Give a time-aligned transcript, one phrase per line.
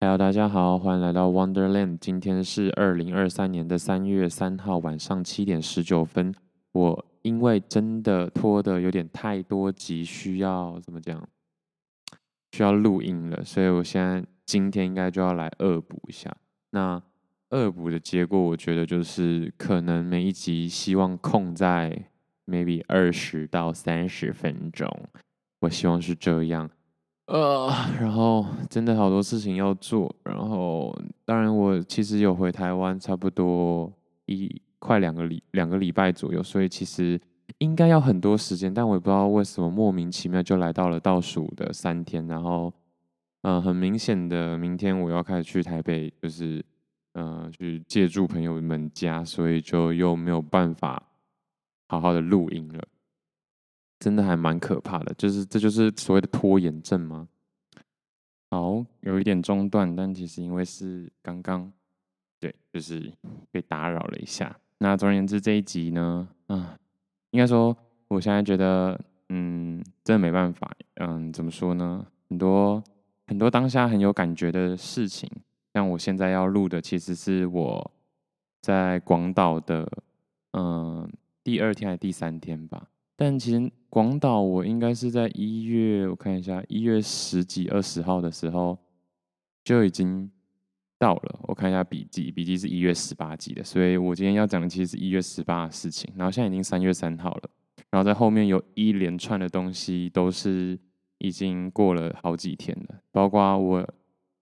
[0.00, 1.98] Hello，大家好，欢迎来到 Wonderland。
[1.98, 6.32] 今天是二零二三年的三月三号晚上七点十九分。
[6.70, 11.28] 我因为真的拖的有点太多集，需要怎么讲？
[12.52, 16.32] 需要录音了，所以我现在今天应该就要来恶补一下。
[16.70, 17.02] 那
[17.50, 22.04] 恶补的结果，我觉得就是可能每一集希望控在
[22.46, 24.88] maybe 二十到三十分钟，
[25.62, 26.70] 我希望是这样。
[27.28, 27.70] 呃，
[28.00, 33.92] 然后真的好多事情要做，然后当然我其实有回台湾，差不多
[34.24, 37.20] 一快两个礼两个礼拜左右，所以其实
[37.58, 42.72] 应该要很多时间，但我也不知道为什么莫名其妙就来到了倒数的三天，然后
[43.42, 46.64] 嗯、很明显的明天我要开始去台北，就是
[47.12, 51.02] 嗯、去借住朋友们家，所以就又没有办法
[51.88, 52.82] 好好的录音了。
[53.98, 57.28] 真的还蛮可怕的，就是这就是所谓的拖延症吗？
[58.50, 61.70] 好，有一点中断，但其实因为是刚刚，
[62.40, 63.12] 对，就是
[63.50, 64.56] 被打扰了一下。
[64.78, 66.78] 那总而言之，这一集呢，啊，
[67.32, 67.76] 应该说，
[68.08, 72.06] 我现在觉得，嗯，真的没办法，嗯，怎么说呢？
[72.28, 72.82] 很多
[73.26, 75.28] 很多当下很有感觉的事情，
[75.74, 77.90] 像我现在要录的，其实是我
[78.62, 79.90] 在广岛的，
[80.52, 81.10] 嗯，
[81.42, 82.88] 第二天还是第三天吧。
[83.20, 88.78] 但其实广岛，我应该是在一月，我看一下，一月十几、二十号的时候
[89.64, 90.30] 就已经
[91.00, 91.40] 到了。
[91.42, 96.08] 我看一下笔记，笔记是一月十八记的，所以我今天要讲的其实是一月十八的事情。
[96.14, 97.50] 然后现在已经三月三号了，
[97.90, 100.78] 然后在后面有一连串的东西都是
[101.18, 103.84] 已经过了好几天了，包括我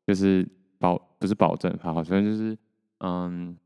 [0.07, 0.47] 就是
[0.79, 2.55] 保不是保证，好，好像就是
[2.99, 3.57] 嗯，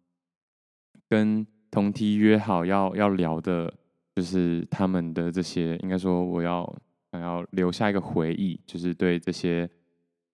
[1.08, 3.74] 跟同梯约好要要聊的。
[4.16, 6.64] 就是他们的这些，应该说我要
[7.12, 9.70] 想要留下一个回忆，就是对这些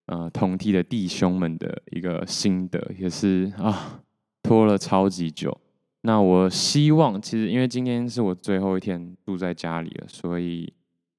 [0.07, 4.01] 呃同梯的弟兄们的一个心得，也是啊
[4.41, 5.55] 拖了超级久。
[6.01, 10.73] 那我希望，其实因为今天是我最后一天住在家里了，所以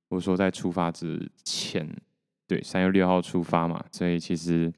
[0.08, 1.88] 我说在出发之前，
[2.46, 4.72] 对，三月六号出发嘛，所以其实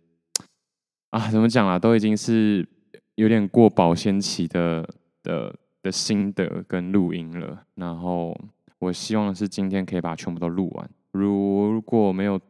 [1.11, 2.69] 啊怎么讲啊，都已经是
[3.15, 4.87] 有点过保鲜期的
[5.23, 5.57] 的。
[5.83, 8.39] 的心得跟录音了，然后
[8.79, 10.91] 我希望是今天可以把全部都录完。
[11.13, 12.41] 如果没有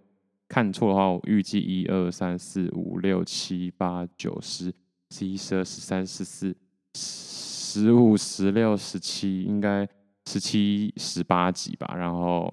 [0.48, 4.72] 看错的话，我预计一二三四五六七八九十
[5.10, 6.56] 十一十二十三十四
[6.94, 9.88] 十五十六十七，应该
[10.26, 11.94] 十七十八集吧。
[11.96, 12.52] 然后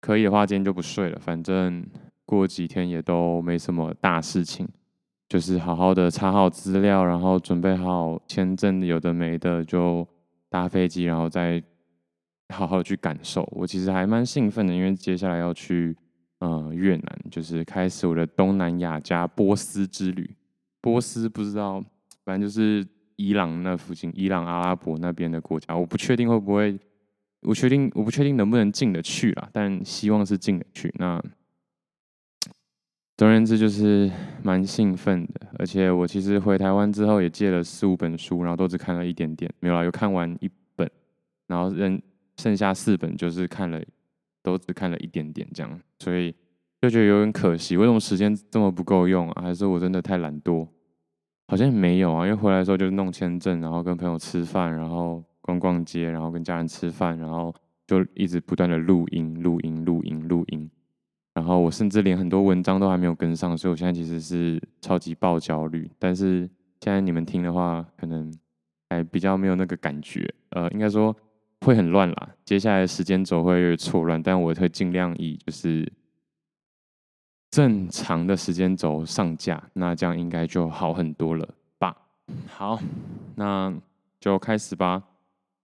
[0.00, 1.86] 可以的话，今天就不睡了，反正
[2.26, 4.68] 过几天也都没什么大事情。
[5.30, 10.04] 就是好好的查好资料，然后准备好签证，有的没的就
[10.48, 11.62] 搭飞机，然后再
[12.52, 13.48] 好好去感受。
[13.52, 15.96] 我其实还蛮兴奋的，因为接下来要去
[16.40, 20.28] 呃越南，就是开始我的东南亚加波斯之旅。
[20.80, 21.80] 波斯不知道，
[22.24, 26.76] 反正就是伊朗那附近，伊朗阿拉伯那边的国家，我不确定会不会，
[27.42, 30.92] 我确定我不确定能不能进得去啦，但希望是进得去。
[30.98, 31.22] 那。
[33.20, 34.10] 总而言之，就是
[34.42, 40.90] 蛮兴奋的，而且我其实回台湾之后也借了四五本书，然后都只看了一点点，没有啦，有看完一本，
[41.46, 42.00] 然后剩
[42.38, 43.78] 剩下四本就是看了，
[44.42, 46.34] 都只看了一点点这样，所以
[46.80, 49.42] 就觉得有点可惜，为什么时间这么不够用啊？
[49.42, 50.66] 还是我真的太懒惰？
[51.48, 57.54] 好像没有啊，因为回来的时候就是弄签证，然后跟朋友吃饭，然后逛逛街，然后跟家人吃饭，然后
[57.86, 60.70] 就一直不断的录音、录音、录音、录音。
[61.34, 65.90] 然后我甚至连很多文章都还没有跟上，所以我现在其实是超级爆焦虑。
[65.98, 66.40] 但是
[66.80, 68.32] 现在你们听的话，可能
[68.88, 71.14] 还比较没有那个感觉，呃，应该说
[71.60, 72.28] 会很乱啦。
[72.44, 75.90] 接下来的时间轴会有点错乱，但我会尽量以就是
[77.50, 81.48] 正常的时间轴上架，那这样应该就好很多了
[81.78, 81.96] 吧？
[82.48, 82.78] 好，
[83.36, 83.72] 那
[84.18, 85.02] 就开始吧。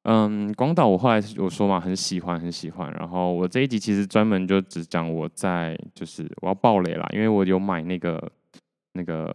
[0.09, 2.93] 嗯，广岛我后来我说嘛，很喜欢很喜欢。
[2.93, 8.31] 然后我这一集其实专门就只讲我在，就是我要爆雷啦，因为我有买那个
[8.93, 9.35] 那个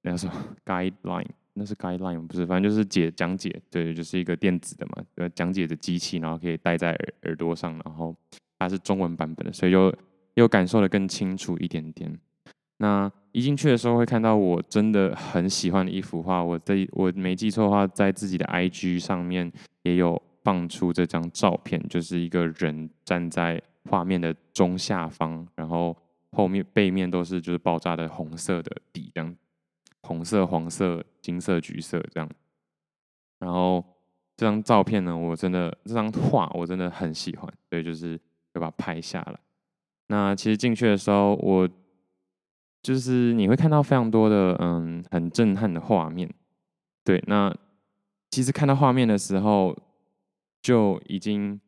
[0.00, 0.32] 那叫什么
[0.64, 8.16] guideline，那是 guideline 不是，反正就是解讲解，对，就是一个电子的嘛，呃，讲解的机器，然后可以戴在耳耳朵上，然后
[8.58, 9.94] 它是中文版本的，所以就
[10.36, 12.18] 又感受的更清楚一点点。
[12.78, 19.52] 那一进去的时候会看到我真的很喜欢的一幅画，我在我没记错的话，在自己的 IG 上面。
[19.82, 25.96] 也有放出这张照片，就是一个人站在画面的中下方，然后
[26.32, 29.36] 后面背面都是就是爆炸的红色的底，这样
[30.02, 32.28] 红色、黄色、金色、橘色这样。
[33.38, 33.80] 然后
[34.36, 38.18] 这张照片呢，我真的这张画我真的很喜欢，所以就是
[38.52, 39.38] 就把它拍下来。
[40.08, 41.68] 那其实进去的时候，我
[42.86, 46.32] 就是你会看到非常多的嗯很震撼的画面，
[47.02, 47.52] 对，那
[48.30, 49.76] 其实看到画面的时候
[50.62, 51.60] 就已经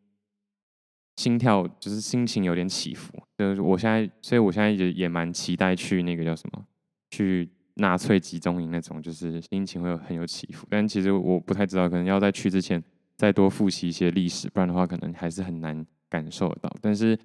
[1.16, 6.64] 心跳就是心情有点起伏，就是我现在，所以我现在也也蛮期待去那个叫什么，
[7.10, 12.80] 去纳粹集中营那种，就是心情会有很有起伏，但其实我不太知道，可能要在去之前
[13.16, 17.18] 再多复习一些历史，不然的话可能还是很难感受得到，但是。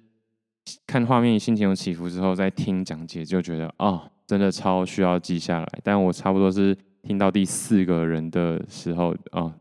[0.86, 5.68] 看画面，心情有起伏之后，再听讲解就觉得哦，真的超需要记下来。
[5.82, 9.54] 但我差不多是听到第四个人的时候啊、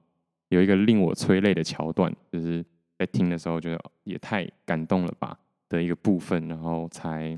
[0.50, 2.64] 有一个令我催泪的桥段，就是
[2.98, 7.38] 在听的时候觉得也太感动了吧的一个部分，然后才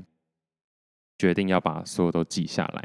[1.18, 2.84] 决定要把所有都记下来。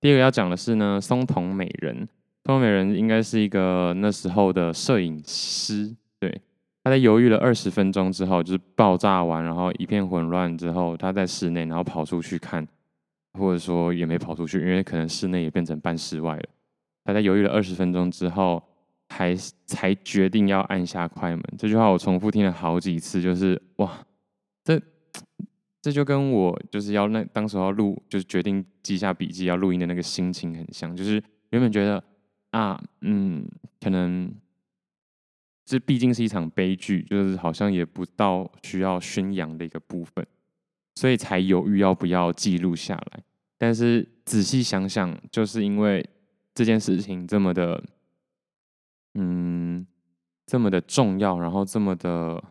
[0.00, 1.96] 第二个要讲的是呢，松瞳美人，
[2.44, 6.40] 松瞳美人应该是一个那时候的摄影师，对。
[6.82, 12.66] 他在犹豫了二十分钟之后，就是爆炸完，然后一片混乱之后，他在室内，然后跑出去看，
[13.34, 16.44] 或者说也没跑出去，因为可能室内也变成半室外了。
[17.04, 18.62] 他在犹豫了二十分钟之后，
[19.10, 19.34] 还
[19.66, 21.42] 才决定要按下快门。
[21.58, 23.98] 这句话我重复听了好几次，就是哇，
[24.64, 24.80] 这
[25.82, 32.02] 这就跟我就是要那当时要录，就是决定记下笔记要录音的那个心情很像，就是原本觉得
[32.52, 33.46] 啊，嗯，
[33.82, 34.32] 可能。
[35.64, 40.26] 这毕竟是一场悲剧，就是好像也不到需要宣扬的一个部分，
[40.96, 43.22] 所以才犹豫要不要记录下来。
[43.56, 46.04] 但是仔细想想，就是因为
[46.54, 47.84] 这件事情这么的，
[49.14, 49.86] 嗯，
[50.46, 52.42] 这么的重要，然后这么的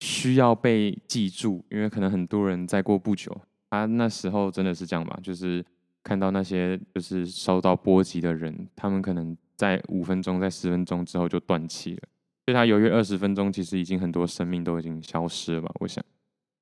[0.00, 3.40] 需要被记住，因为可能很多人再过不久，
[3.70, 5.64] 他那时候真的是这样吧，就是
[6.02, 9.36] 看到那些就是受到波及的人，他们可能。
[9.56, 12.02] 在五分钟，在十分钟之后就断气了。
[12.44, 15.70] 所以他犹豫二十分钟，其实已经很多生命都已经消失了吧？
[15.80, 16.04] 我想，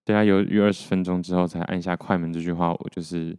[0.05, 3.37] 对他犹豫二十分钟之后才按下快门这句话，我就是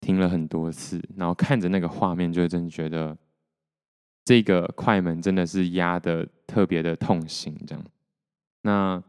[0.00, 3.16] 听了很多次，然后看着那个画面，就真的觉得
[4.24, 7.54] 这个快门真的是压得特别的痛心。
[7.66, 7.84] 这样，
[8.62, 9.02] 那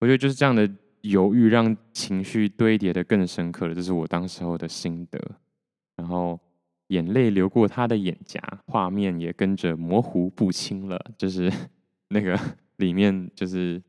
[0.00, 0.66] 我觉得就是这样的
[1.02, 3.74] 犹豫，让情绪堆叠得更深刻了。
[3.74, 5.20] 这是我当时候的心得，
[5.96, 6.40] 然后。
[6.88, 11.02] 眼泪流过他的眼颊，画面也跟着模糊不清了。
[11.16, 11.50] 就是
[12.08, 12.38] 那个
[12.76, 13.82] 里面，就是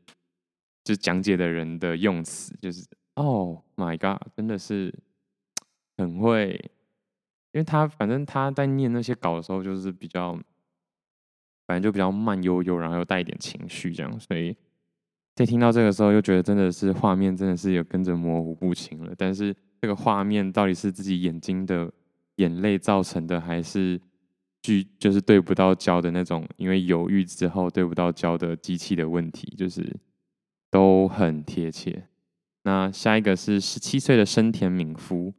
[0.82, 4.92] 就讲解的人的用词，就是 “Oh my God”，真的是
[5.98, 6.52] 很会，
[7.52, 10.32] 因为他反正他在念那些稿的时候，就是比较，
[11.66, 14.56] 反正就比较慢悠悠，然后又带一点情绪这样，所以
[15.34, 19.14] 在听到这个时候，又觉得真的是画面真的是有跟着模糊不清了。
[19.18, 21.92] 但是这个画面到底是自己眼睛的？
[22.36, 24.00] 眼泪造成的，还是
[24.62, 29.96] 剧就是对不到焦的那种，因为犹豫之后对不到焦的机器的问题，就是
[30.70, 32.08] 都很贴切。
[32.64, 35.32] 那下一个是十七岁的深田敏夫，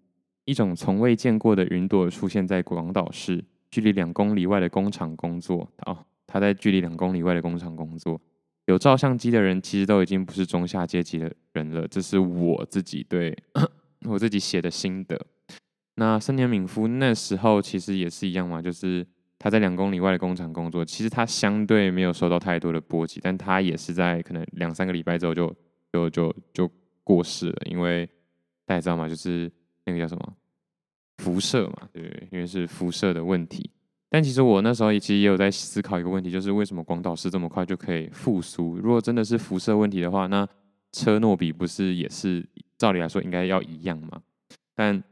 [0.46, 5.70] 一种从未见过的云朵出现在广岛市距离两公里外的工厂工作。
[5.86, 8.20] 哦，他在距离两公里外的工厂工作，
[8.68, 11.86] 有照相机的人其实都已经不是中下阶级的人了。
[11.88, 13.38] 这是我自己对
[14.08, 15.20] 我自己写的心得。
[16.00, 19.06] 那森田敏夫那时候其实也是一样嘛，就是
[19.40, 25.54] 他在两公里外的工厂工作，其实他相对没有受到太多的波及，但他也是在可能两三个礼拜之后就
[25.92, 26.72] 就就就
[27.04, 28.08] 过世了，因为
[28.66, 29.10] 大家知道吗？
[29.10, 29.52] 就是
[29.86, 30.34] 那个叫什么
[31.18, 32.28] 辐射嘛，对？
[32.32, 33.70] 因为是辐射的问题。
[34.10, 38.77] 但其实我那时候也其实也有在思考一个问题，就是为什么广岛市这么快就可以复苏？
[38.77, 40.48] 如果真的是辐射问题的话，那
[40.92, 44.22] 车诺比不是也是照理来说应该要一样吗？
[44.75, 45.04] 但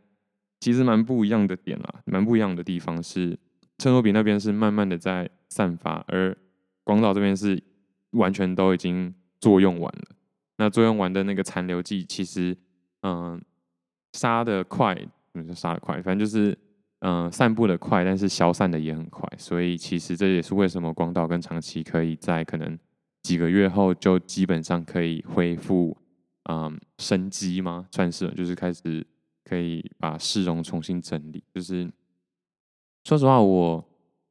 [0.60, 3.38] 其实蛮不一样的点啦，蛮不一样的地方是，
[3.78, 6.36] 车诺比那边是慢慢的在散发，而
[6.84, 7.62] 广岛这边是
[8.12, 10.16] 完全都已经作用完了。
[10.58, 12.58] 那作用完的那个残留剂，其实
[13.04, 13.40] 嗯
[14.14, 14.98] 杀的快，
[15.34, 16.02] 嗯杀的快？
[16.02, 16.58] 反正就是
[17.02, 19.30] 嗯散布的快，但是消散的也很快。
[19.38, 22.80] 所以其实这也是为什么广岛跟长崎可以在可能
[23.22, 25.96] 几个月后就基本上可以恢复
[26.50, 27.86] 嗯生机吗？
[27.92, 29.06] 算是就是开始。
[29.48, 31.44] 可以把市容重新整理。
[31.54, 31.90] 就是
[33.04, 33.88] 说实话，我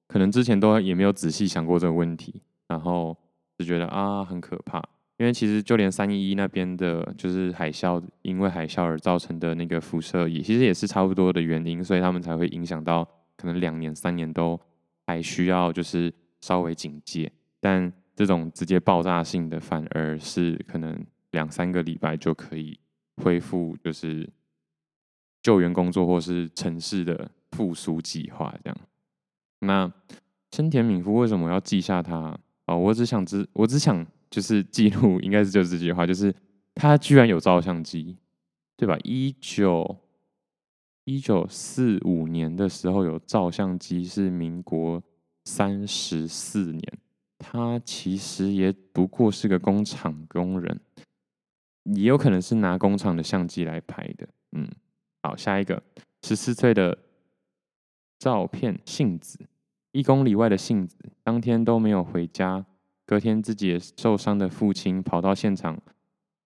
[0.08, 3.16] 可能之前都也没有仔细想过这个问题，然后
[3.56, 4.82] 就觉得啊很可怕。
[5.16, 14.60] 因为其实就连三一一那边的，就是海啸，因为海啸而造成的那个辐射，也其实也是差不多的原因，所以他们才会影响到可能两年、三年都
[15.06, 17.30] 还需要就是稍微警戒。
[17.60, 22.76] 但这种直接爆炸性的，反而是可能两三个礼拜就可以
[23.22, 24.28] 恢复，就是。
[25.44, 28.76] 救援工作或是城市的复苏计划，这样。
[29.60, 29.92] 那
[30.50, 32.36] 深田敏夫为什么要记下他？
[32.66, 36.34] 哦，我只想知，我只想就是记录，应该是就是这句话，就是
[36.74, 38.16] 他居然有照相机，
[38.74, 38.96] 对吧？
[39.04, 39.98] 一九
[41.04, 45.02] 一九四五年的时候有照相机，是民国
[45.44, 46.82] 三十四年，
[47.38, 50.80] 他其实也不过是个工厂工人，
[51.84, 54.26] 也有可能是拿工厂的相机来拍的。
[55.24, 55.82] 好，下一个
[56.22, 56.98] 十四岁的
[58.18, 59.38] 照片，幸子，
[59.92, 62.62] 一公里外的幸子，当天都没有回家，
[63.06, 65.80] 隔天自己受伤的父亲跑到现场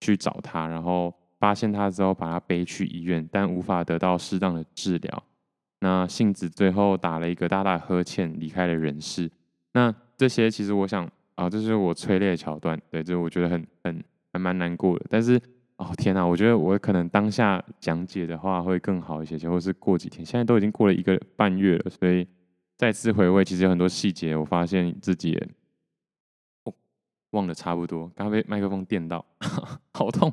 [0.00, 1.12] 去找他，然后。
[1.40, 5.22] 发现他之后，把他背去医院，但无法得到适当的治疗。
[5.78, 9.30] 那幸子最后打了一个大大呵欠，离开了人世。
[9.72, 15.06] 那这些其实我想啊，这是我催泪的桥段，对，这我觉得很很还蛮难过的。
[15.08, 15.40] 但是
[15.78, 20.24] 哦天哪，我觉得我可能当下讲解的话会更好一些，或是过几天。
[20.24, 22.26] 现在都已经过了一个半月了，所以
[22.76, 25.48] 再次回味，其实有很多细节，我发现自己也
[26.64, 26.74] 哦
[27.30, 28.10] 忘得差不多。
[28.14, 29.24] 刚被麦克风电到，
[29.94, 30.32] 好痛。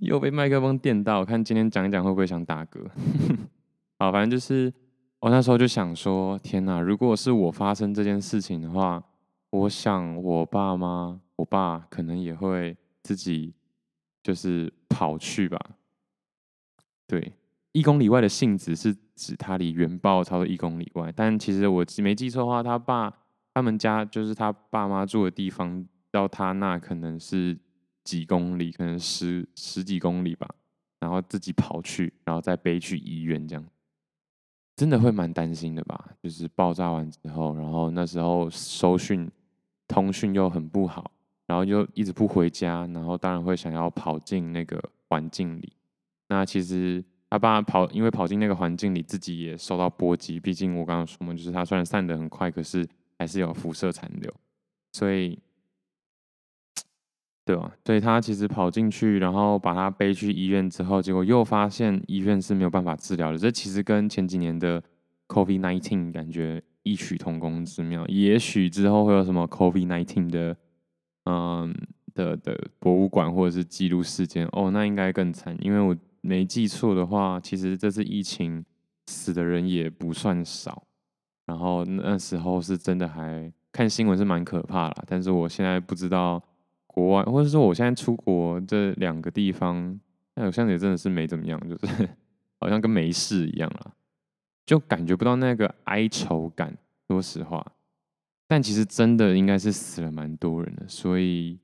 [0.00, 2.86] 又被麦克风电到，看今天讲一讲会不会想打嗝？
[3.98, 4.72] 好，反正就是
[5.20, 6.80] 我那时候就想说，天哪！
[6.80, 9.02] 如果是我发生这件事情的话，
[9.50, 13.54] 我想我爸妈，我爸可能也会自己
[14.22, 15.58] 就是跑去吧。
[17.06, 17.32] 对，
[17.72, 23.12] 一公里外的性子是指他离原爆超过一公里外，但其实我没记错的话，他爸
[23.54, 27.58] 他们家就是他爸妈住的地方，到他那可能是。
[28.04, 30.52] 几公里，可能十十几公里吧，
[30.98, 33.64] 然后自己跑去，然后再背去医院，这样
[34.74, 36.08] 真的会蛮担心的吧？
[36.20, 39.30] 就是爆炸完之后，然后那时候收讯、
[39.86, 41.12] 通讯又很不好，
[41.52, 45.70] 然后就一直不回家，然后当然会想要跑进那个环境里。
[46.30, 50.40] 那其实他爸跑，因为跑进那个环境里，自己也受到波及。
[50.40, 54.32] 毕竟我刚刚说嘛，就是他虽然散得很快，可是还是有辐射残留，
[54.92, 55.38] 所以。
[57.44, 57.72] 对吧？
[57.84, 63.36] 所以他其实跑进去，然后把他背去医院之后，结果又发现医院是没有办法治疗的。
[63.36, 64.80] 这其实跟前几年的
[65.26, 68.06] COVID-19 感觉异曲同工之妙。
[68.06, 70.56] 也许之后会有什么 COVID-19 的，
[71.24, 71.74] 嗯
[72.14, 75.56] 的的博物馆或者是记录事件哦，那应该更惨。
[75.60, 78.64] 因为我没记错的话，其实这次疫情
[79.06, 80.84] 死的人也不算少。
[81.46, 86.42] 然后那时候是真的还看新闻是蛮可怕啦，但是我现在不知道。
[86.94, 89.98] 国外，或者说我现在出国这两个地方，
[90.34, 92.06] 那好像也真的是没怎么样，就是
[92.60, 93.94] 好像跟没事一样了，
[94.66, 96.76] 就感觉不到那个哀愁感。
[97.08, 97.64] 说实话，
[98.52, 101.58] 但其实真的应该是死了蛮多人的，所以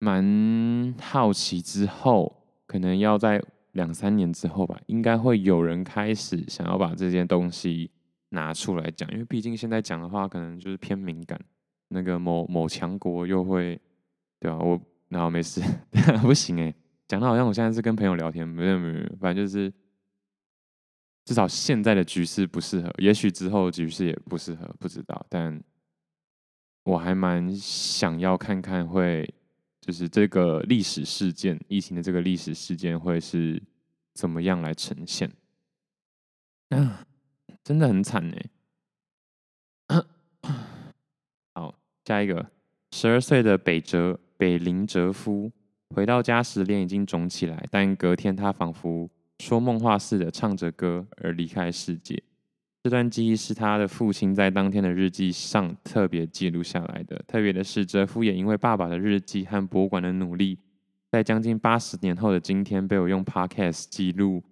[0.00, 7.92] 蛮好奇之后，可能要在两三年之后吧，应该会有人开始想要把这件东西
[8.30, 11.40] 拿出来讲，因为毕竟现在讲的话，可能就是偏敏感，
[11.90, 13.80] 那个某某强国又会。
[14.40, 15.60] 对啊，我然后没事，
[16.22, 16.74] 不行哎，
[17.06, 19.72] 讲的好像我现在是跟朋友聊天，没有没有没，反正就是
[21.24, 25.24] 至少现在的局势不适合，也许之后局势也不适合，不知道。
[25.28, 25.62] 但
[26.88, 29.28] 我还蛮想要看看会，
[29.78, 33.62] 就是这个历史事件，疫情的这个历史事件会是
[34.14, 35.30] 怎么样来呈现。
[36.70, 37.06] 啊，
[37.62, 40.02] 真的很惨哎。
[41.54, 41.74] 好，
[42.06, 42.50] 下一个，
[42.92, 44.18] 十二岁的北哲。
[44.38, 45.50] 北林哲夫
[45.92, 52.22] 回到家时，脸已经肿起来，但隔天他仿佛说梦话似的唱着歌而离开世界。
[52.88, 57.22] 这段记忆是他的父亲在当天的日记上特别记录下来的。
[57.28, 60.58] 特别的是，哲夫也因为爸爸的日记和博物馆的努力，
[61.10, 64.42] 在将近八十年后的今天，被我用 Podcast 记录，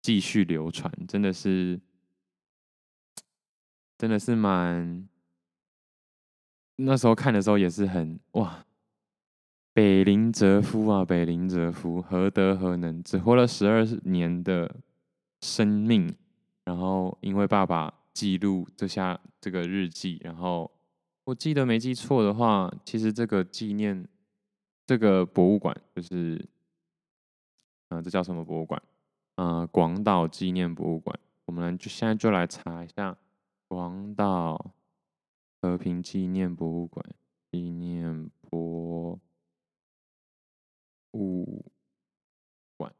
[0.00, 0.92] 继续流传。
[1.08, 1.80] 真的是，
[3.98, 5.08] 真的是蛮……
[6.76, 8.64] 那时候看的时候也是很哇。
[9.72, 14.76] 北林哲夫啊，北林哲夫何德何能，只活了十二年的
[15.40, 16.14] 生命，
[16.64, 20.70] 然后因为爸爸记录这下这个日记，然后
[21.24, 24.06] 我记得没记错的话，其实这个纪念
[24.86, 26.36] 这个博物馆就是，
[27.88, 28.82] 嗯、呃，这叫什么博物馆？
[29.36, 31.18] 嗯、呃，广岛纪念博物馆。
[31.46, 33.16] 我们就现在就来查一下
[33.66, 34.72] 广岛
[35.60, 37.04] 和平纪念博物馆
[37.50, 39.18] 纪念博。
[41.12, 41.64] 物
[42.76, 42.94] 馆，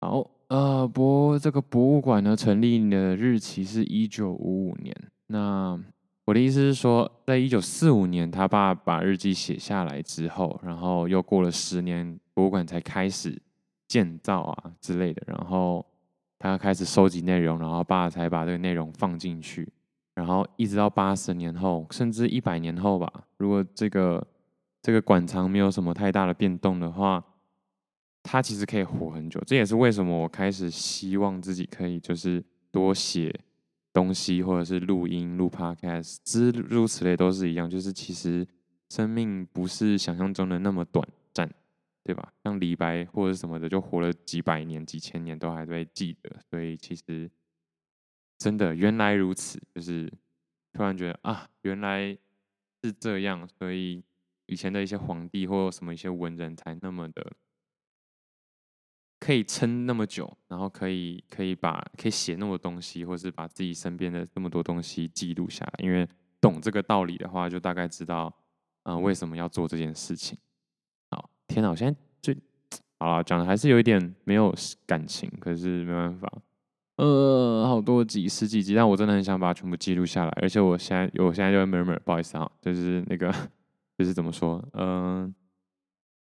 [0.00, 4.94] 好，呃，博这个博物馆呢，成立的日期是一九五五年。
[5.26, 5.78] 那
[6.24, 13.40] 我的意思是说，在一九四五年，他爸把日记写下来之后，然后又过了十年，博物馆才开始
[13.88, 15.22] 建造啊之类的。
[15.26, 15.84] 然后
[16.38, 19.68] 他开始收集内容，然后爸才把这个内容放进去。
[20.14, 24.26] 然后一直到八十年后，甚至一百年后吧，如果这个。
[24.82, 27.20] 这个馆藏没有什么太大的变动的话，
[28.26, 29.40] 它其实可以活很久。
[29.46, 33.32] 这也是为什么我开始希望自己可以就是多写
[33.92, 37.70] 东西，或者是录音、录 podcast，诸如此类都是一样。
[37.70, 38.46] 就是其实
[38.90, 41.48] 生命不是想象中的那么短暂，
[42.02, 42.32] 对吧？
[42.42, 46.36] 像李白或者什么的，就活了几百年、几千年都还被记得。
[46.50, 47.30] 所以其实
[48.36, 50.12] 真的原来如此，就是
[50.72, 52.18] 突然觉得啊，原来
[52.82, 54.02] 是这样，所以。
[54.48, 57.32] 以前的一些皇帝或什么一些文人才那么的
[59.18, 65.72] 可以撑那么久，然后可以可以把可以写那么多东西，或是把自己身边的这么多东西记录下来。
[65.84, 66.06] 因为
[66.40, 68.32] 懂这个道理的话，就大概知道
[68.84, 70.38] 嗯、呃、为什么要做这件事情。
[71.10, 72.36] 好，天哪，我现在最
[73.00, 74.54] 好了，讲的还是有一点没有
[74.86, 76.32] 感情，可是没办法，
[76.96, 80.30] 呃，好多集十几集，但我真的很想把它全部记录下来。
[80.40, 83.32] 而且我现在我现在就会 murmur，不好意思啊，就是那个。
[83.98, 85.34] 就是怎么说，嗯、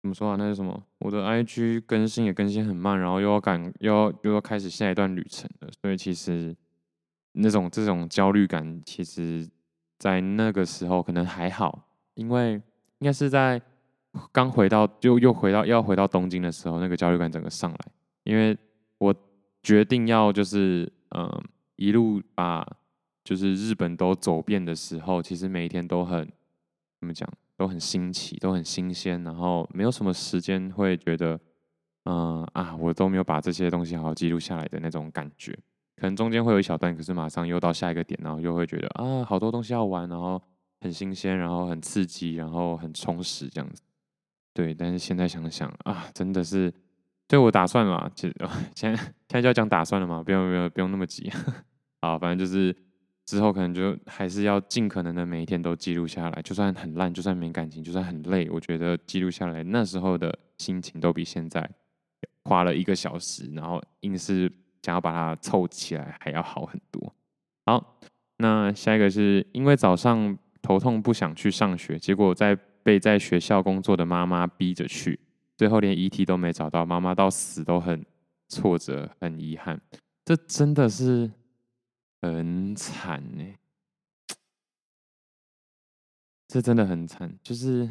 [0.00, 0.36] 怎么说啊？
[0.36, 0.80] 那是什么？
[0.98, 5.68] 我的 IG 更新也更新很慢，然后又要赶，又要又要开始下一段旅程了。
[5.82, 6.56] 所以其实
[7.32, 9.48] 那种这种焦虑感，其实，
[9.98, 12.52] 在那个时候可能还好，因为
[12.98, 13.60] 应该是在
[14.32, 17.78] 刚回到，就又回到要回到东京的时候，那个焦虑感整个上来。
[18.22, 18.56] 因为
[18.98, 19.14] 我
[19.62, 21.42] 决定要就是嗯、
[21.76, 22.66] 一路把
[23.24, 26.24] 就是日本都走遍的时候，其实每一天都很
[27.00, 27.28] 怎么讲？
[27.58, 31.38] 都很新奇，都很新鲜，然后没有什么时间会觉得，
[32.04, 35.52] 嗯、啊，我都没有把这些东西好好记录下来的那种感觉。
[35.96, 40.40] 可能中间会有一小段，可是马上又到下一个点，然后又会觉得啊，好多东西要玩，然后
[40.80, 43.82] 很新鲜，然后很刺激，然后很充实这样子。
[44.54, 46.72] 对，但是现在想想啊，真的是，
[47.26, 48.36] 对我打算嘛，其实
[48.76, 51.28] 现在现在就要讲打算了嘛，不用不用不用那么急。
[52.00, 52.72] 好，反正就是。
[53.28, 61.68] 之后可能就还是要尽可能的每一天都记录下来，就算很烂，就算没感情，就算很累，我觉得记录下来那时候的心情都比现在
[62.44, 64.50] 花了一个小时，然后硬是
[64.82, 67.14] 想要把它凑起来还要好很多。
[67.66, 67.98] 好，
[68.38, 75.20] 那下一个是因为早上头痛不想去上学，结果在被在学校工作的妈妈逼着去，
[75.54, 78.02] 最后连遗体都没找到，妈妈到死都很
[78.48, 79.78] 挫折，很遗憾。
[80.24, 81.30] 这真的是。
[82.20, 83.44] 很惨呢，
[86.48, 87.38] 这真的很惨。
[87.42, 87.88] 就是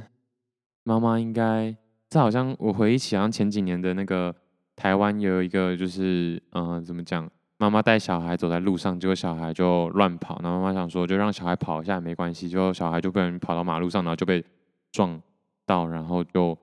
[0.83, 1.75] 妈妈应该，
[2.09, 4.35] 这好像我回忆起，好像前几年的那个
[4.75, 7.29] 台湾有一个，就是嗯、怎么讲？
[7.57, 10.39] 妈妈带小孩走在路上，结果小孩就乱跑。
[10.43, 12.49] 然后妈妈想说，就让小孩跑一下也没关系。
[12.49, 14.43] 结果小孩就被人跑到马路上，然后就被
[14.91, 15.19] 撞
[15.65, 16.57] 到，然后就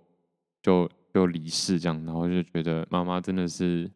[0.62, 2.04] 就就离世这样。
[2.04, 3.90] 然后就觉得妈妈真的是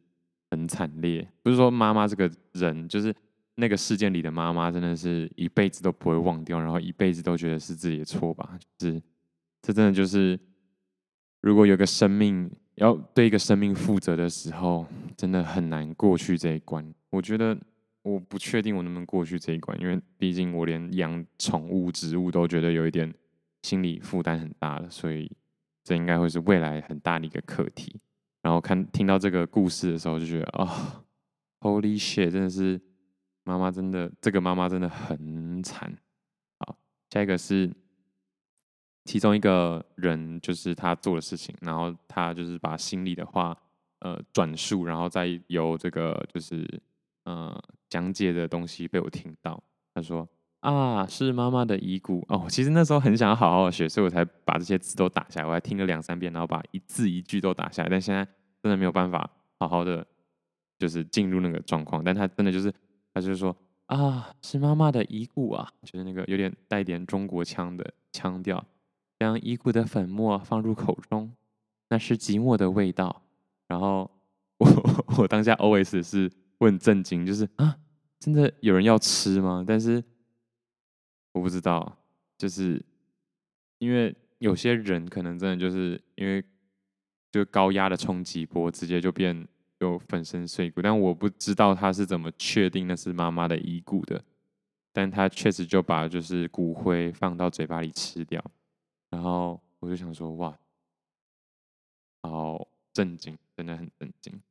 [0.50, 1.31] 很惨烈。
[1.42, 3.14] 不是说妈妈这个人就是。
[3.61, 8.57] 那个事件里的妈妈真的是一辈子都不会忘掉，然后一辈子都觉得是自己的错吧？
[8.79, 9.03] 就是
[9.61, 10.38] 这真的就是，
[11.40, 16.94] 如果有个生命要对一个生命负责的时候，真的很难过去这一关。
[17.11, 17.59] 我觉得
[18.03, 23.12] 我不确定我能不能过去这一关，因为毕竟我连养宠物、植物都觉得有一点
[23.62, 25.29] 心理负担很大了，所以
[25.83, 28.01] 这应该会是未来很大的一个课题。
[28.40, 31.03] 然后看听到这个故事的时候，就觉得啊、
[31.59, 32.81] ，Holy shit，真的是。
[33.48, 35.90] 妈妈真的，这个妈妈真的很惨。
[36.58, 36.76] 好，
[37.08, 37.72] 下一个是
[39.06, 43.56] 其中一个人，就是他做的事情，然后他就是把心里的话，
[44.00, 46.68] 呃，转述，然后再由这个就是
[47.24, 47.58] 呃
[47.88, 49.58] 讲解的东西被我听到。
[49.94, 50.28] 他说
[50.61, 52.44] 啊，是妈妈的遗骨哦。
[52.50, 57.88] 其实那时候很想好好学，所以我才把这些字都打下来，我还听了两三遍，然后把一字一句都打下来。
[57.88, 58.22] 但现在
[58.62, 60.06] 真的没有办法好好的
[60.78, 62.70] 就是进入那个状况，但他真的就是。
[63.18, 63.54] 他就是说
[63.87, 68.64] 啊，是妈妈的遗骨啊，就是那个有点带点中国腔的腔调，
[69.18, 71.33] 将遗骨的粉末放入口中，
[71.88, 73.22] 那是寂寞的味道。
[73.66, 74.11] 然后
[74.59, 74.66] 我
[75.18, 77.76] 我当下 OS 是我很震惊，就是啊，
[78.20, 79.64] 真的有人要吃吗？
[79.66, 80.02] 但是
[81.33, 81.98] 我不知道，
[82.37, 82.81] 就是
[83.78, 86.44] 因为有些人可能真的就是因为
[87.33, 89.48] 就高压的冲击波，直接就变。
[89.80, 94.20] 就粉身碎骨，但我不知道他是怎么确定那是妈妈的遗骨的，
[94.92, 98.44] 但他确实就把就是骨灰放到嘴巴里吃掉，
[99.08, 100.58] 然后我就想说哇，
[102.22, 104.42] 好震惊，真的很震惊。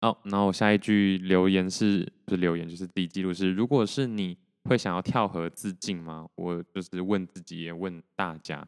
[0.00, 6.28] 好，然后下一句留言是不是留言就是第一记录是，如果是你会想要跳河自尽吗？
[6.34, 8.66] 我就是问自己也问大家，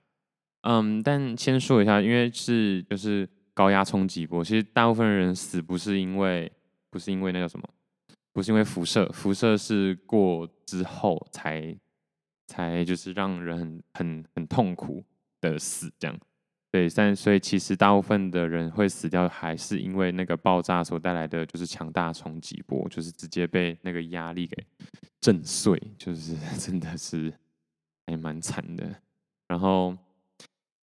[0.60, 3.28] 嗯，但先说一下，因为是就是。
[3.54, 6.50] 高压冲击波，其实大部分人死不是因为，
[6.90, 7.66] 不是因为那个什么，
[8.32, 11.74] 不是因为辐射，辐射是过之后才
[12.46, 15.02] 才就是让人很很很痛苦
[15.40, 16.18] 的死这样。
[16.72, 24.66] 对，但所以其实大部分的人会死掉，还是因为那个爆炸所带来的就是强大冲击波，就是直接被那个压力给
[25.20, 27.32] 震碎，就是 真的是
[28.08, 28.92] 还蛮惨的。
[29.46, 29.96] 然后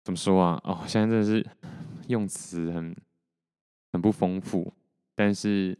[0.05, 0.61] 怎么说啊？
[0.63, 1.45] 哦，现在真的是
[2.07, 2.95] 用词很
[3.93, 4.73] 很不丰富，
[5.15, 5.77] 但是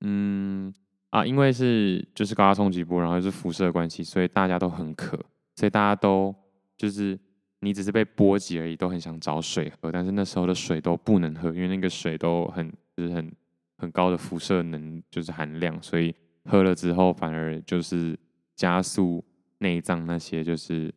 [0.00, 0.72] 嗯
[1.10, 5.18] 啊，因为是就是高压冲击波，然后又是辐射关系，所以大家都很渴，
[5.56, 6.34] 所以大家都
[6.76, 7.18] 就是。
[7.64, 13.32] 你只是被波及而已，都很想找水喝，但是那时候的水都不能喝，因为那个水都很就是很
[13.78, 16.12] 很高的辐射能就是含量，所以
[16.46, 18.18] 喝了之后反而就是
[18.56, 19.24] 加速
[19.58, 20.92] 内脏那些就是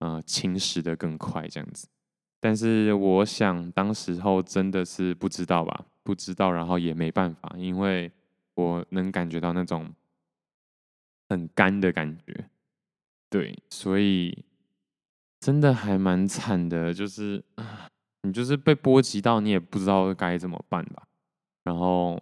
[0.00, 1.86] 呃侵蚀的更快这样子。
[2.40, 8.10] 但是我想当时候真的是不知道吧，不知道，然后也没办法，因为
[8.54, 9.92] 我能感觉到那种
[11.28, 12.48] 很干的感觉，
[13.30, 14.44] 对，所以。
[15.40, 17.40] 真的还蛮惨的，就是
[18.22, 21.04] 你就是被波及到，你也不知道该怎么办吧。
[21.62, 22.20] 然后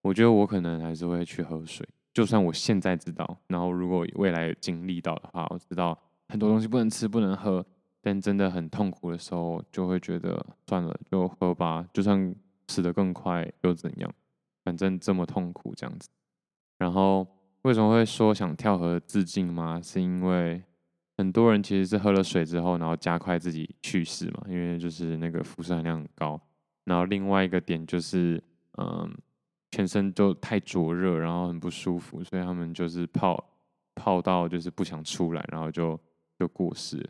[0.00, 5.96] 我觉得我可能还是会去喝水，就算我现在知道，然后如果未来有经历到的话，我知道
[6.30, 7.62] 很多东西不能吃、不能喝，
[8.06, 12.32] 但真的很痛苦的时候，就会觉得算了，就喝吧，就算
[12.68, 14.14] 死得更快又怎样？
[14.64, 16.08] 反正这么痛苦这样子。
[16.78, 17.26] 然后
[17.62, 19.80] 为什么会说想跳河自尽吗？
[19.82, 20.62] 是因为。
[21.18, 26.38] 很多人其实是喝了水之后，然后加快自己去世嘛，因为就是那个辐射含量很高。
[26.84, 28.40] 然后另外一个点就是，
[28.76, 29.10] 嗯，
[29.70, 33.42] 全身就太灼热，然后很不舒服，所以他们就是泡
[33.94, 35.98] 泡到就是不想出来，然后就
[36.38, 37.02] 就过世。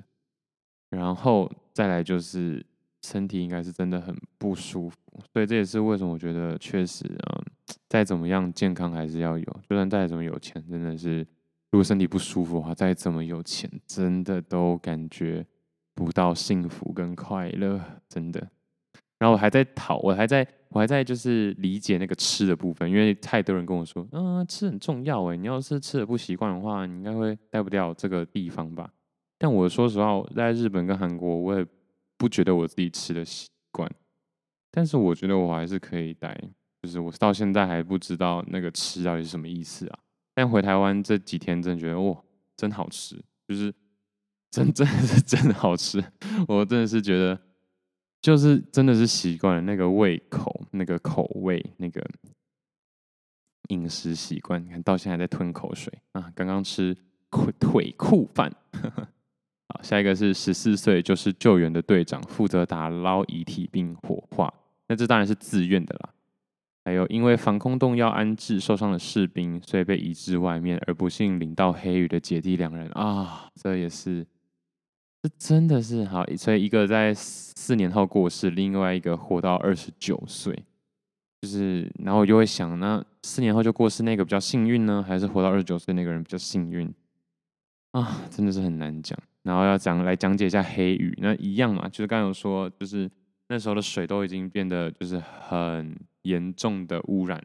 [0.96, 2.64] 然后再来就是
[3.02, 4.96] 身体应该是真的很不舒服，
[5.32, 7.44] 所以这也是为什么我觉得确实，嗯，
[7.88, 11.26] 再怎么样健康还是要有，就算再怎么有钱，真的是。
[11.72, 15.44] 如果身体不舒服的话，再怎么有钱，真的都感觉
[15.94, 17.78] 不到幸福跟快乐，
[18.08, 18.40] 真的。
[19.18, 28.88] 然后我还在讨，我还在，我还在就是理解那个吃的部分，因为太多人跟我说，嗯、吃很重要哎，你要是吃的不习惯的话，你应该会带不掉这个地方吧。
[29.38, 31.66] 但我说实话，在日本跟韩国，我也
[32.16, 33.90] 不觉得我自己吃的习惯，
[34.70, 36.34] 但是我觉得我还是可以待，
[36.82, 39.98] 就是我到现在还不知道那个吃到底是什么意思啊。
[40.34, 42.22] 但回台湾这几天，真的觉得哇，
[42.56, 43.72] 真好吃，就是
[44.50, 46.02] 真真的是真的好吃。
[46.48, 47.38] 我真的是觉得，
[48.22, 52.02] 就是真的是习惯了那个胃口、那个口味、那个
[53.68, 54.62] 饮食习惯。
[54.64, 56.32] 你看到现在还在吞口水啊！
[56.34, 56.96] 刚刚吃
[57.30, 58.50] 腿腿裤饭。
[59.82, 64.52] 下一个是十四岁就是救援的队长，负责打捞遗体并火化。
[64.88, 66.10] 那这当然是自愿的啦。
[66.84, 74.24] 还有，因为防空洞要安置受伤的士兵，所以被移至外面，而不幸领到黑雨的姐弟两人啊，这也是，
[75.20, 76.24] 这真的是好。
[76.36, 80.54] 所以一个在四年后过世，另外一个活到二十九岁，
[81.42, 86.88] 就是，然后我就会想，那四年后就过世那个比较幸运呢，还是活到二十九岁那个人比较幸运
[87.90, 88.22] 啊？
[88.30, 89.18] 真的是很难讲。
[89.46, 93.10] 然后要讲来讲解一下黑雨，那一样嘛，就是刚刚有说，就是
[93.48, 95.96] 那时候的水都已经变得就是很。
[96.26, 97.40] 严重的污染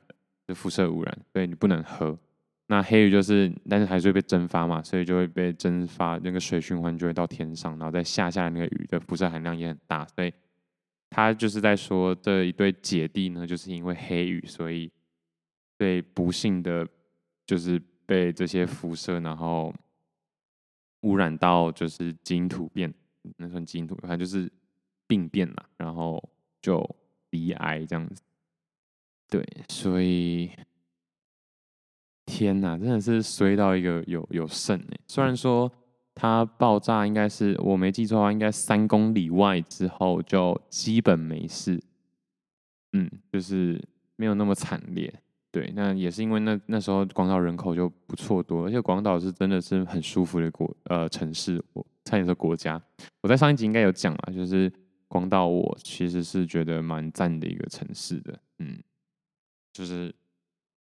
[0.47, 2.17] 就辐射污染，所以你不能喝。
[2.65, 10.33] 那黑雨就是，但是还是会被蒸发嘛，所以就会被蒸发，那个水循环就会到天上，然后再下下来那个雨的辐射含量也很大，所以
[11.11, 14.89] 他就是在说这一对姐弟呢，就是因为黑雨，所以
[15.77, 16.83] 被不幸的，
[17.45, 19.71] 就是被这些辐射然后
[21.01, 22.93] 污染到，就是基因突变，
[23.37, 24.51] 那算基因突变，反正就是
[25.07, 26.23] 病变了，然后
[26.61, 26.83] 就
[27.29, 28.21] 鼻癌这样子。
[29.29, 30.51] 对，所以
[32.25, 34.99] 天哪，真的是衰到一个有有剩哎！
[35.07, 35.71] 虽然说
[36.13, 41.81] 它爆炸应该是我没记错的话，应该三公里外之后就基本没事，
[42.93, 43.81] 嗯，就是
[44.17, 45.13] 没有那么惨烈。
[45.51, 52.81] 对，那也是因为那那时候广岛人口就不错多，而且广岛是真的是很舒服的国呃城市，我差点说国家。
[53.21, 54.71] 我在上一集应该有讲啊，就是
[55.07, 58.81] 广岛我其实是觉得蛮赞的一个城市的，嗯。
[59.73, 60.13] 就是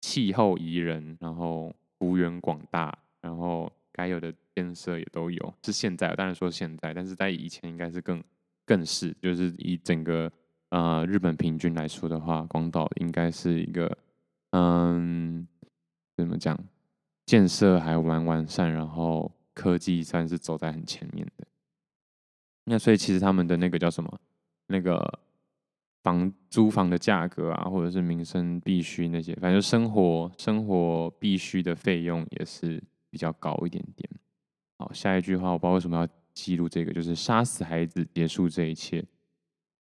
[0.03, 5.55] 气候宜人，然后幅员广大，然后该有的建设也都有。
[5.63, 8.23] 是现在，当然说现在，但是在以前应该是更
[8.67, 10.31] 更是，就是以整个
[10.69, 13.97] 呃日本平均来说的话，广岛应该是一个
[14.55, 15.47] 嗯
[16.17, 16.59] 怎么讲，
[17.27, 21.47] 建设还蛮完善，然后科技算是走在很前面的。
[22.65, 24.21] 那所以其实他们的那个叫什么
[24.69, 25.21] 那个。
[26.05, 34.07] 房租房的价格啊，或者是民生必需那些，反正生活生活必需的费用也是比较高一点点。
[34.77, 39.03] 好，下一句话我不知道为什么要记录这个，就是杀死孩子，结束这一切。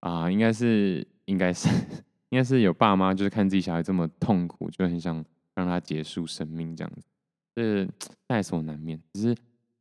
[0.00, 1.68] 啊，应该是应该是
[2.34, 7.06] 应该是有爸妈就是看自己小孩这么痛苦，就很想让他结束生命这样子，
[7.54, 7.88] 这
[8.26, 9.00] 在所难免。
[9.12, 9.32] 只是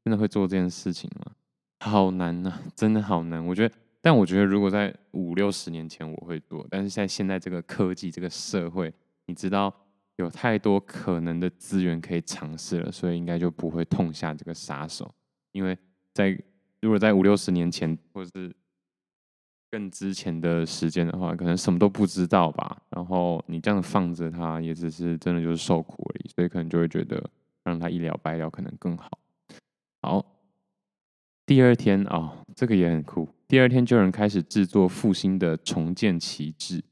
[0.06, 1.32] 真的会做这件事情吗？
[1.80, 3.44] 好难呐、真的好难。
[3.44, 8.94] 我觉得，但我觉得如果在五六十年前我会做，但是在现在这个科技这个社会，
[9.26, 9.74] 你知道
[10.18, 15.12] 有太多可能的资源可以尝试了，所以应该就不会痛下这个杀手。
[15.54, 15.76] 因为
[16.14, 16.30] 在
[16.82, 18.56] 如果在五六十年前，或者是
[19.74, 22.80] 更之前的时间的话，可能什么都不知道吧。
[22.92, 26.30] 然后你这样放着他，也只是真的就是受苦而已。
[26.30, 27.28] 所以可能就会觉得
[27.64, 29.10] 让他一了百了可能更好。
[30.04, 30.24] 好，
[31.48, 33.28] 第二天哦，这个也很酷。
[33.48, 36.84] 第二天就有人开始制作复兴的重建旗帜，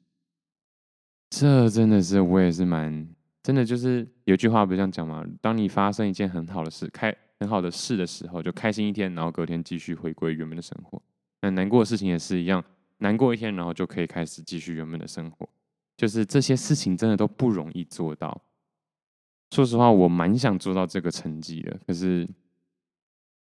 [1.30, 3.08] 这真的是我也是蛮
[3.44, 3.64] 真的。
[3.64, 5.24] 就是有句话不是这样讲吗？
[5.40, 11.00] 当你发生一件很好的事，开很好的事的时候，就开心一天，然后隔天继续回归原本的生活。
[11.42, 12.64] 那难过的事情也是一样，
[13.00, 15.48] 难过一天，然后就可以开始继续原本的生活。
[15.98, 18.42] 就是这些事情真的都不容易做到。
[19.52, 22.28] 说实话，我蛮想做到这个成绩的，可是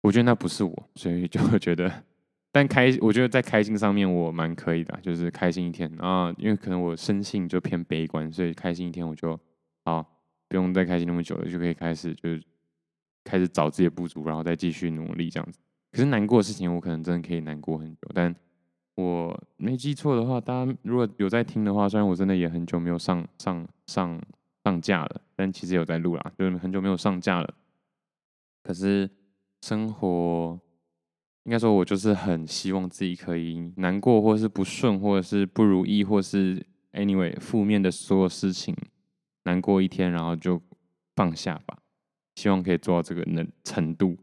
[0.02, 2.04] 我觉得那不是我，所以就会觉得，
[2.50, 9.38] 但开，我觉得在开心上面我蛮可以的，就是开心一天啊，因为可能我生性就偏悲观，所以开心一天我就
[9.84, 10.04] 好，
[10.48, 12.42] 不用再开心那么久了，就可以开始就是
[13.24, 15.60] 开始找自己的不足，然后再继续努力这样子。
[15.92, 18.08] 可是难过的事情，我可能真的可以难过很久。
[18.14, 18.34] 但
[18.94, 24.20] 我没记错的话，大家如果有在听的话，虽然我真的也很久没有上上上
[24.64, 27.54] 上架了，但其实有在录啦，就是很久没有上架了。
[28.62, 29.10] 可是
[29.62, 30.60] 生活，
[31.44, 38.76] 应该说，我就是很希望自己可以难过，或是不顺，或者是不如意，或是 anyway 负面的所有事情，
[39.44, 40.60] 难过一天，然后就
[41.16, 41.78] 放下吧。
[42.36, 44.16] 希望可以做到这个能程度。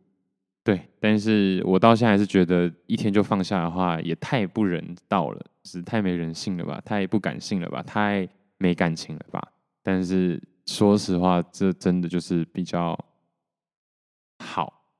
[0.67, 8.27] 对，但是我到现在还是觉得一天就放下的话，也太不人道了，是太没人性了吧，太不感性了吧，太
[8.57, 9.41] 没感情了吧。
[9.81, 12.99] 但是说实话，这真的就是比较
[14.39, 14.91] 好，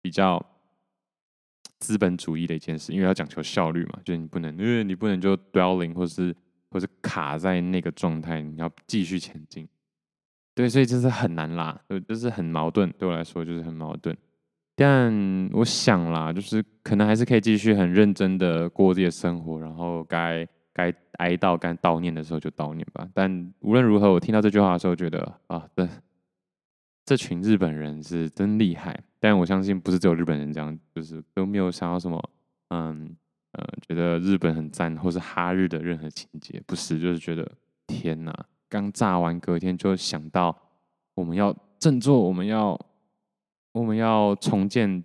[0.00, 0.40] 比较
[1.80, 6.32] 资本主义的一件事，因为要讲求效率嘛，就是你不能，因为你不能就 dwelling 或是
[6.70, 9.68] 或是卡在那个状态，你要继续前进。
[10.54, 14.16] 对，所以就是很难啦，就是很矛盾，对我来说就是很矛盾。
[14.76, 23.08] 但我想啦，就是可能还是可以继续很认真的过自己的生活，然后该该哀悼、该悼念的时候就悼念吧。
[23.14, 25.88] 但无论如何，我听到这句话的时候，觉得啊，这
[27.04, 28.98] 这群日本人是真厉害。
[29.20, 32.20] 但我相信不是只有日本人这样，就是都没有想到什么，
[32.70, 33.14] 嗯
[33.52, 37.48] 呃，觉得日本很赞，或是哈日的任何情节，不是，就是觉得
[37.86, 38.34] 天哪，
[38.68, 40.56] 刚炸完，隔天就想到
[41.14, 42.76] 我们要振作，我们要。
[43.74, 45.02] 我们要重建，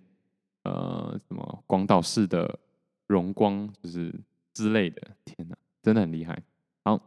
[0.63, 2.60] 呃，什么广岛市的
[3.08, 4.13] 荣光，就是
[4.53, 5.01] 之类的。
[5.25, 6.39] 天哪，真的很厉害。
[6.84, 7.01] 好，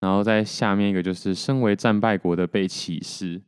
[0.00, 3.42] 然后在下面一个就是，身为战败国的被歧视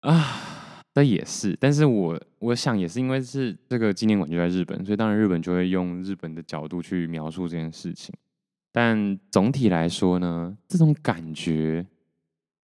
[0.00, 1.54] 啊，这也是。
[1.60, 8.14] 但是我我想也是因为是这个纪念馆就在日本，所以当然日本就会用日本的角度去描述这件事情。
[8.72, 11.86] 但总体来说呢，这种感觉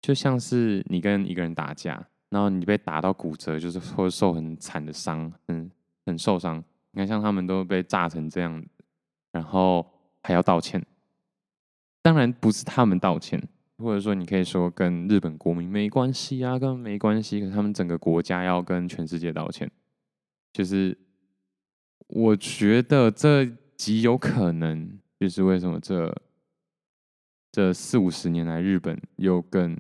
[0.02, 2.08] 就像是你跟一个人打架。
[2.32, 5.70] 然后你被打到骨折，就是会受很惨的伤，很
[6.06, 6.64] 很受伤。
[6.92, 8.66] 你看，像他们都被炸成这样，
[9.34, 9.86] 然后
[10.24, 10.82] 还要道歉。
[12.02, 13.42] 当然不是他们道歉，
[13.78, 17.42] 或者说你可以说跟日本国民没关系啊，跟没关系。
[17.42, 19.70] 可是他们整个国家要跟全世界道歉，
[20.54, 20.98] 就是
[22.08, 26.16] 我觉得这极有可能就是为什么这
[27.52, 29.78] 这四五十年来日本又更。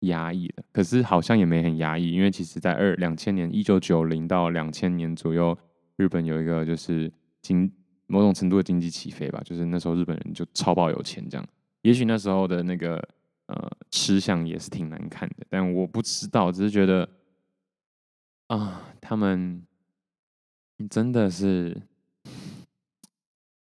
[0.00, 5.58] 压抑的，可是好像也没很压抑，因为其实，在二两千年一九九零到两千年左右，
[5.96, 7.68] 日本有一个就是经
[8.06, 11.44] 某种程度的经济起飞吧，就是那时候日本人就超爆有钱这样。
[11.82, 12.96] 也许那时候的那个
[13.46, 17.08] 呃吃相也是挺难看的，但我不知道，只是觉得
[18.46, 19.60] 啊，他们
[20.88, 21.76] 真的是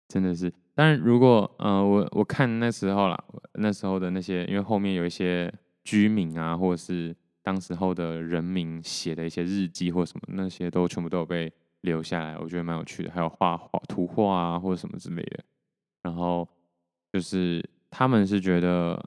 [0.08, 0.52] 真的是。
[0.74, 5.54] 但是如果呃我我看那时候啦，那时候的那些，因为后面有一些。
[5.88, 13.10] 居民啊，或者是当时候的人民写的一些日记或什么，那些都全部都有被留下来，我觉得蛮有趣的。
[13.10, 15.42] 还有画画、图画啊，或者什么之类的。
[16.02, 16.46] 然后
[17.10, 19.02] 就是他们是觉得，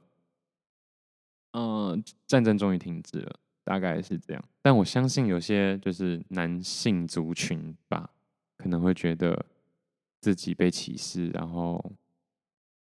[1.52, 4.44] 嗯、战争终于停止了，大概是这样。
[4.64, 8.10] 但我相信有些就是男性族群吧，
[8.58, 9.46] 可能会觉得
[10.20, 11.94] 自己被歧视，然后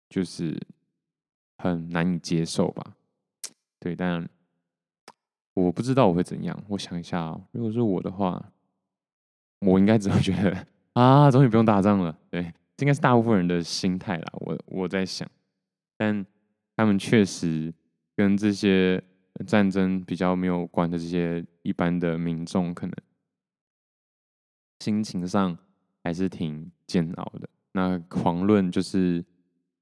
[0.10, 0.60] 就是
[1.60, 2.94] 很难以接受吧。
[3.86, 4.28] 对，但
[5.54, 6.60] 我不知道我会怎样。
[6.69, 8.52] 我想一下哦，如果是我的话，
[9.60, 12.17] 我应该只会觉得啊，终于不用打仗了。
[12.32, 12.41] 对，
[12.76, 14.34] 这应该是大部分人的心态啦。
[14.39, 15.30] 我我在想，
[15.98, 16.26] 但
[16.76, 17.71] 他们确实
[18.15, 19.00] 跟这些
[19.45, 22.95] 战争比较没有关的这些一般的民众，可能
[24.80, 25.56] 心情上
[26.04, 27.48] 还是挺煎熬的。
[27.74, 29.24] 那狂论就是，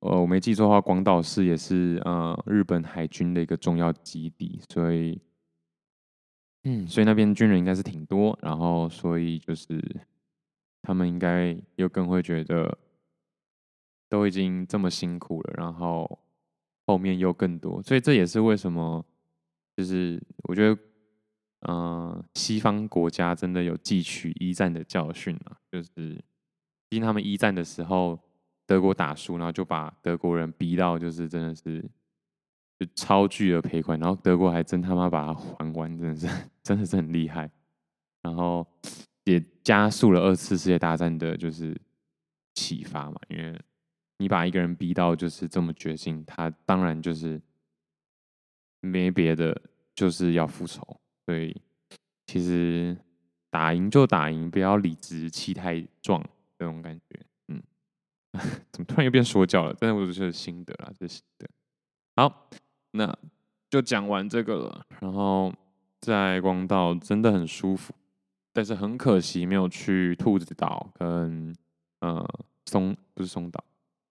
[0.03, 5.19] 呃，我没记错的话，广岛市也是呃日本海军的一个重要基地，所以，
[6.63, 9.81] 嗯，所以那边军人应该是挺多，然后所以就是。
[10.85, 12.77] 他们应该又更会觉得，
[14.09, 16.19] 都已经这么辛苦了，然后
[16.85, 19.05] 后面又更多，所以这也是为什么，
[19.77, 20.73] 就是我觉得，
[21.61, 21.77] 嗯、
[22.09, 26.21] 呃，西方国家真的有汲取一战的教训啊，就是
[26.89, 28.19] 毕竟他们一战的时候
[28.65, 31.81] 德国打输，然后就把德国人逼到就是真的是
[32.79, 36.27] 就超巨额赔款，然后德国还真他妈把它还完，真的是
[36.63, 37.49] 真的是很厉害，
[38.21, 38.67] 然后。
[39.25, 41.73] 也加速了二次世界大战的，就是
[42.55, 43.17] 启发嘛。
[43.29, 43.57] 因为
[44.17, 47.41] 你把一个人逼到就是这么决心，他当然就是
[48.81, 49.61] 没别的，
[49.95, 50.85] 就是要复仇。
[51.25, 51.55] 所以
[52.27, 52.97] 其实
[53.49, 56.21] 打赢就打赢，不要理直气太壮
[56.59, 57.25] 这种感觉。
[58.71, 59.75] 怎么突然又变说教了？
[59.79, 61.47] 但是我就是心得啦，这是心得。
[62.15, 62.49] 好，
[62.91, 63.15] 那
[63.69, 64.85] 就讲完这个了。
[64.99, 65.53] 然后
[66.01, 67.93] 在广岛真的很舒服。
[68.55, 71.55] 但是很可惜，没有去兔子岛跟
[72.01, 72.23] 呃
[72.67, 73.63] 松，不是松岛，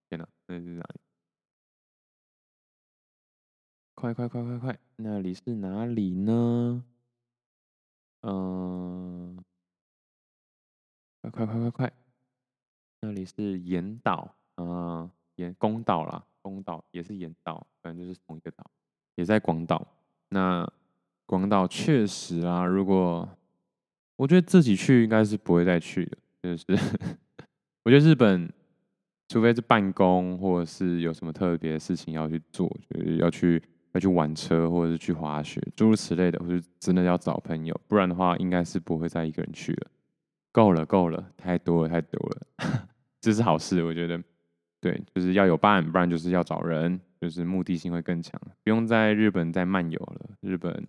[0.09, 1.01] 天哪，那是哪里？
[3.95, 6.83] 快快快快快，那里是哪里呢？
[8.23, 9.37] 嗯、
[11.21, 11.93] 呃，快快快快快，
[13.05, 18.65] 那里是岩岛，嗯，岩宫岛啦，宫岛也是岩岛，反正就是同一个岛，
[19.17, 19.85] 也在广岛。
[20.29, 20.65] 那
[21.27, 23.29] 广岛确实啊，如果
[24.15, 26.65] 我觉得自己去应该是不会再去的，就是
[27.83, 28.49] 我觉得日本，
[29.29, 33.61] 除非是办公或者是有什么特别的事情要去做，就是要去
[33.95, 39.91] 要去玩车或者是去滑雪，诸如此类的，或者真的要找朋友，不然的话应该是不会再一个人去了。
[40.53, 42.89] 够了够了，太多了太多了，
[43.23, 44.23] 这是好事，我觉得。
[44.81, 48.33] 对，就是要有伴，不然就是要找人，就是目的性会更强，
[48.65, 50.31] 不用在日本再漫游了。
[50.41, 50.85] 日本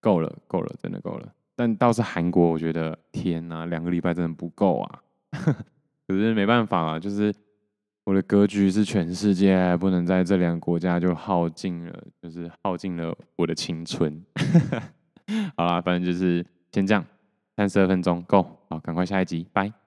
[0.00, 1.34] 够了够了，真的够了。
[1.56, 5.02] 但倒是韩国，我觉得天呐，两个礼拜真的不够啊！
[6.06, 7.34] 可是没办法啊，就是
[8.04, 14.24] 我的格局是全世界，不能在这两个国家就耗尽了，就是耗尽了我的青春。
[15.56, 17.04] 好啦，反正就是先这样，
[17.56, 19.81] 三十二分钟够，好，赶快下一集，拜。